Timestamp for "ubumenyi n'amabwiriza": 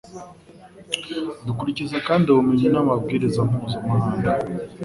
2.29-3.39